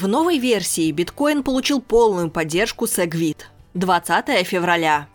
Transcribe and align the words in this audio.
В 0.00 0.08
новой 0.08 0.38
версии 0.38 0.90
биткоин 0.92 1.42
получил 1.42 1.82
полную 1.82 2.30
поддержку 2.30 2.86
Segwit. 2.86 3.40
20 3.74 4.46
февраля. 4.46 5.08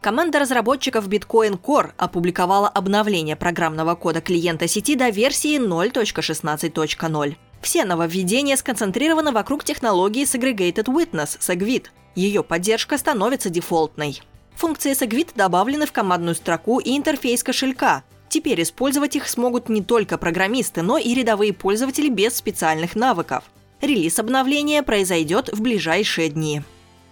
Команда 0.00 0.38
разработчиков 0.38 1.06
Bitcoin 1.08 1.60
Core 1.60 1.90
опубликовала 1.98 2.66
обновление 2.66 3.36
программного 3.36 3.94
кода 3.96 4.22
клиента 4.22 4.66
сети 4.66 4.94
до 4.94 5.10
версии 5.10 5.58
0.16.0. 5.58 7.36
Все 7.60 7.84
нововведения 7.84 8.56
сконцентрированы 8.56 9.30
вокруг 9.30 9.62
технологии 9.62 10.24
Segregated 10.24 10.86
Witness– 10.86 11.38
Segwit. 11.40 11.88
Ее 12.14 12.42
поддержка 12.42 12.96
становится 12.96 13.50
дефолтной. 13.50 14.22
Функции 14.54 14.92
Segwit 14.92 15.32
добавлены 15.34 15.84
в 15.84 15.92
командную 15.92 16.34
строку 16.34 16.78
и 16.78 16.96
интерфейс 16.96 17.42
кошелька. 17.42 18.04
Теперь 18.30 18.62
использовать 18.62 19.16
их 19.16 19.28
смогут 19.28 19.68
не 19.68 19.82
только 19.82 20.16
программисты, 20.16 20.80
но 20.80 20.96
и 20.96 21.12
рядовые 21.12 21.52
пользователи 21.52 22.08
без 22.08 22.36
специальных 22.36 22.96
навыков. 22.96 23.44
Релиз 23.80 24.18
обновления 24.18 24.82
произойдет 24.82 25.48
в 25.50 25.62
ближайшие 25.62 26.28
дни. 26.28 26.62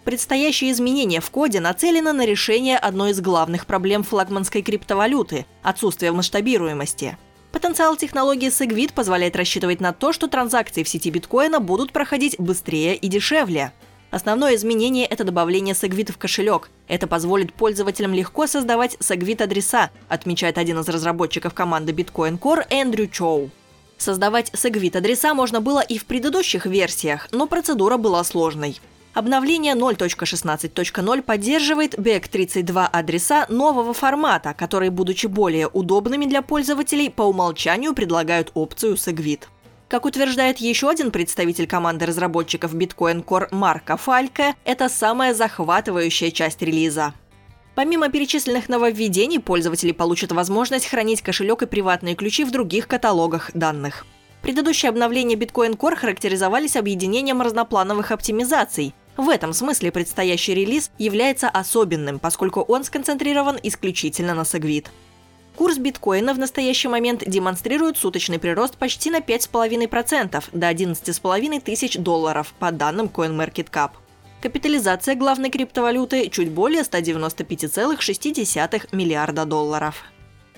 Предстоящие 0.05 0.71
изменения 0.73 1.21
в 1.21 1.31
коде 1.31 1.61
нацелены 1.61 2.13
на 2.13 2.27
решение 2.27 2.77
одной 2.77 3.13
из 3.13 3.21
главных 3.21 3.67
проблем 3.67 4.03
флагманской 4.03 4.63
криптовалюты– 4.63 5.47
отсутствия 5.63 6.13
масштабируемости. 6.13 7.17
Потенциал 7.53 7.97
технологии 7.97 8.51
Segwit 8.51 8.93
позволяет 8.93 9.35
рассчитывать 9.35 9.81
на 9.81 9.95
то, 9.95 10.13
что 10.13 10.29
транзакции 10.29 10.83
в 10.83 10.89
сети 10.89 11.11
биткоина 11.11 11.61
будут 11.61 11.93
проходить 11.93 12.37
быстрее 12.39 12.95
и 12.95 13.09
дешевле. 13.09 13.73
Основное 14.11 14.55
изменение– 14.55 15.07
это 15.11 15.25
добавление 15.25 15.75
Segwit 15.75 16.13
в 16.13 16.19
кошелек. 16.19 16.71
Это 16.87 17.07
позволит 17.07 17.55
пользователям 17.55 18.13
легко 18.13 18.47
создавать 18.47 18.97
Segwit-адреса, 19.01 19.89
отмечает 20.09 20.59
один 20.59 20.79
из 20.81 20.89
разработчиков 20.89 21.55
команды 21.55 21.93
Bitcoin 21.93 22.39
Core 22.39 22.67
Эндрю 22.69 23.09
Чоу. 23.09 23.51
Создавать 23.99 24.51
Segwit-адреса 24.55 25.35
можно 25.35 25.61
было 25.61 25.81
и 25.81 25.99
в 25.99 26.07
предыдущих 26.07 26.67
версиях, 26.67 27.29
но 27.33 27.47
процедура 27.47 27.97
была 27.97 28.23
сложной. 28.25 28.81
Обновление 29.13 29.75
0.16.0 29.75 31.23
поддерживает 31.23 31.99
BEC32 31.99 32.87
адреса 32.87 33.47
нового 33.49 33.93
формата, 33.93 34.55
которые, 34.55 34.93
будучи 34.93 35.27
более 35.27 35.67
удобными 35.67 36.27
для 36.27 36.41
пользователей, 36.41 37.11
по 37.11 37.23
умолчанию 37.23 37.95
предлагают 37.95 38.53
опцию 38.55 38.95
Segwit. 38.95 39.43
Как 39.89 40.05
утверждает 40.05 40.59
еще 40.59 40.89
один 40.89 41.11
представитель 41.11 41.67
команды 41.67 42.07
разработчиков 42.07 42.75
Bitcoin 42.75 43.25
Core 43.25 43.49
Марка 43.51 43.97
Фальке, 43.97 44.55
это 44.65 44.89
самая 44.89 45.35
захватывающая 45.35 46.31
часть 46.31 46.63
релиза. 46.63 47.15
Помимо 47.79 48.09
перечисленных 48.09 48.69
нововведений, 48.69 49.39
пользователи 49.39 49.93
получат 49.93 50.33
возможность 50.33 50.89
хранить 50.89 51.23
кошелек 51.23 51.63
и 51.63 51.67
приватные 51.67 52.17
ключи 52.17 52.43
в 52.43 52.51
других 52.51 52.89
каталогах 52.89 53.53
данных. 53.55 54.05
Предыдущие 54.43 54.89
обновления 54.89 55.37
Bitcoin 55.37 55.77
Core 55.77 55.95
характеризовались 55.95 56.75
объединением 56.75 57.41
разноплановых 57.41 58.11
оптимизаций, 58.11 58.95
в 59.17 59.29
этом 59.29 59.53
смысле 59.53 59.93
предстоящий 59.93 60.55
релиз 60.55 60.91
является 60.99 61.49
особенным, 61.49 62.19
поскольку 62.19 62.63
он 62.63 62.83
сконцентрирован 62.83 63.61
исключительно 63.63 64.35
на 64.35 64.41
Segwit. 64.41 64.87
Курс 65.55 65.79
биткоина 65.79 66.35
в 66.35 66.39
настоящий 66.41 66.89
момент 66.89 67.23
демонстрирует 67.29 67.97
суточный 67.97 68.41
прирост 68.41 68.77
почти 68.77 69.09
на 69.09 69.21
5,5% 69.21 70.45
до 70.51 70.69
11,5 70.69 71.61
тысяч 71.61 71.97
долларов 71.97 72.53
по 72.59 72.73
данным 72.73 73.07
CoinMarketCap. 73.07 73.91
Капитализация 74.41 75.15
главной 75.15 75.51
криптовалюты 75.51 76.29
чуть 76.29 76.51
более 76.51 76.83
195,6 76.83 78.89
миллиарда 78.93 79.45
долларов. 79.45 80.05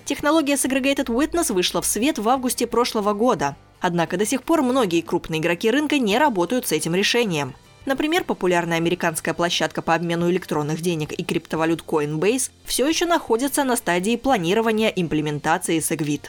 Технология 0.05 0.53
Segregated 0.53 1.07
Witness 1.07 1.53
вышла 1.53 1.81
в 1.81 1.85
свет 1.85 2.19
в 2.19 2.29
августе 2.29 2.67
прошлого 2.67 3.13
года. 3.13 3.57
Однако 3.79 4.17
до 4.17 4.25
сих 4.25 4.43
пор 4.43 4.61
многие 4.61 5.01
крупные 5.01 5.41
игроки 5.41 5.71
рынка 5.71 5.97
не 5.97 6.17
работают 6.17 6.67
с 6.67 6.71
этим 6.71 6.95
решением– 6.95 7.53
Например, 7.85 8.23
популярная 8.23 8.77
американская 8.77 9.33
площадка 9.33 9.81
по 9.81 9.95
обмену 9.95 10.29
электронных 10.29 10.81
денег 10.81 11.13
и 11.13 11.23
криптовалют 11.23 11.83
Coinbase 11.85 12.51
все 12.63 12.87
еще 12.87 13.05
находится 13.05 13.63
на 13.63 13.75
стадии 13.75 14.17
планирования 14.17 14.89
имплементации 14.89 15.79
Segwit. 15.79 16.27